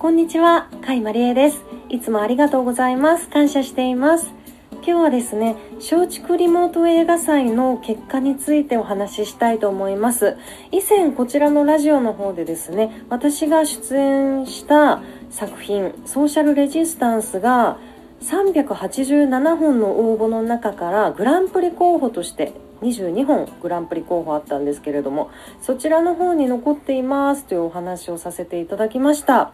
[0.00, 1.62] こんにちは、甲斐まりえです。
[1.88, 3.28] いつもありがとうございます。
[3.28, 4.32] 感謝しています。
[4.72, 10.36] 今日はですね、松竹リモート映画祭の結果についてお話ししたいと思います。
[10.72, 17.78] 以前こちらのラジオの方でですね、私が出演した作品、ソーシャルレジスタンスが
[18.22, 29.52] 387本の応募の中からグランプリ候補として22本グランプリ候補あったんですけれどもそちらの方に残っていますというお話をさせていただきました。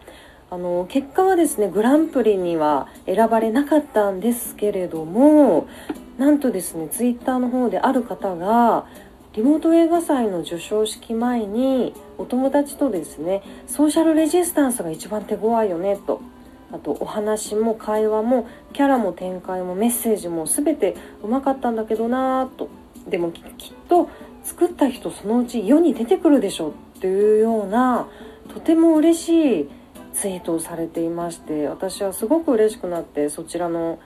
[0.49, 5.67] あの結果はですねグランプリには選ばれなかったんですけれども
[6.19, 8.85] なんとですねツイッターの方である方が
[9.33, 16.21] リモート映画祭の授賞式前にお友達とですねソーシャルレジスタンスが一番手強いよねと。
[16.71, 22.67] あとお話も会話もキャラも展開もメッセージも全てうまかったんだけどなと。
[23.13, 23.43] でもきっ
[23.87, 24.09] と
[24.43, 28.07] 作った人そのうち世に出てくるでしょっていうような
[28.51, 29.69] とても嬉しい
[30.13, 33.99] ツイートをされていまして私はすごく嬉しくなってそちらの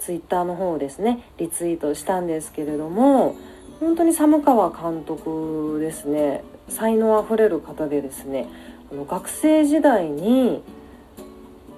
[0.00, 3.36] ツイッターの方をですねリツイートしたんですけれども
[3.78, 8.48] 本当に寒川監督ですね才能あふれる方でですね
[8.90, 10.60] 学生時代に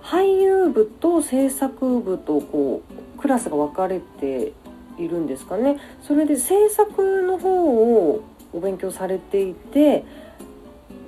[0.02, 2.80] 俳優部と制作部とこ
[3.16, 4.54] うクラスが分かれて
[4.98, 5.78] いるんですかね。
[6.02, 10.04] それで制作の方をお勉強されていて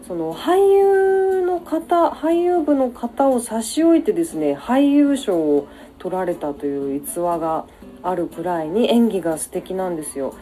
[0.06, 7.66] その俳優の方俳優部の方を差し置いてですね俳優賞を取られたという逸話が
[8.02, 10.34] あるくらいに演技が素敵なんですよ。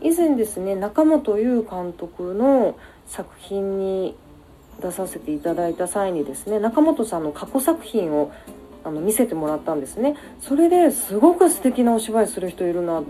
[0.00, 4.16] 以前ですね中本優監督の作品に
[4.80, 8.32] 出させていただいた際にですね中本さんの過去作品を
[8.84, 13.02] あの見せてもらったんですねそれですごく素敵なお芝居する人いるな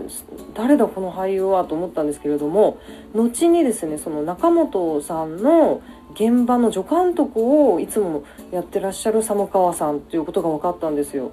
[0.53, 2.77] 誰だこの俳優はと思ったんですけれども
[3.13, 5.81] 後にですねその中本さんの
[6.13, 11.31] 現場の助監督をいつもやってらっしゃる寒川さんということが分かったんですよ。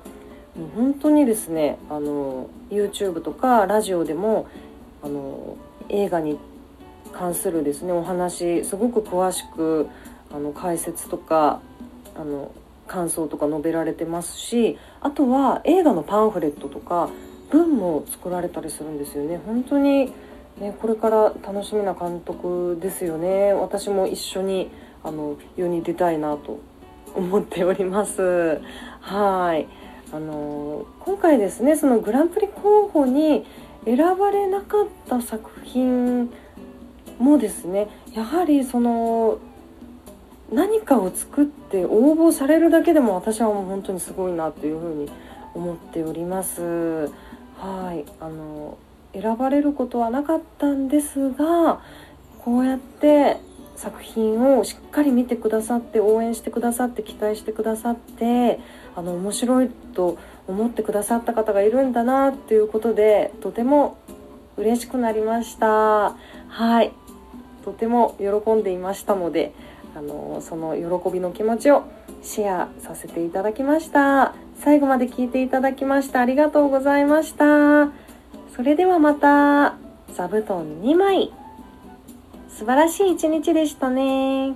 [0.57, 4.49] もう本当にですねあの YouTube とかラジオでも
[5.03, 5.57] あの
[5.91, 6.39] 映画に
[7.13, 9.89] 関するですねお話すごく詳しく
[10.33, 11.61] あの解説とか
[12.17, 12.53] あの
[12.91, 17.09] 感想とか述べられてますしあとは映画のパンフレットとか
[17.51, 19.41] 文も作られたりするんですよね。
[19.47, 20.13] 本当に
[20.59, 23.53] ねこれから楽しみな監督ですよね。
[23.53, 24.71] 私も一緒に
[25.05, 26.59] あの世に出たいなと
[27.15, 28.61] 思っております。
[29.01, 29.69] はい。
[30.13, 33.47] あの今回ですねそのグランプリ候補に
[33.85, 36.29] 選ばれなかった作品
[37.21, 39.39] もですねやはりその
[40.53, 45.11] 何かを作って応募されるだけでも私はもう本当にすごいなというふうに
[45.55, 47.11] 思っております。
[47.59, 48.05] はい。
[48.21, 48.79] あの
[49.13, 51.81] 選ばれることはなかったんですが
[52.45, 53.39] こうやって
[53.77, 58.61] 作品をしっかり見てくださって応援してくださって期待してくださって
[58.95, 63.99] あの面白いと思ってくださった方がいるんだなっていうことでとても
[64.57, 66.15] 嬉しくなりました。
[66.49, 66.93] はい。
[67.65, 69.53] とても喜んでいましたので
[69.97, 71.85] あのその喜びの気持ちを
[72.23, 74.35] シェアさせていただきました。
[74.61, 77.91] 最後まで聞いていただきましてありがとうございました。
[78.55, 79.77] それではまた
[80.15, 81.33] 座布団2枚。
[82.49, 84.55] 素晴らしい一日でしたね。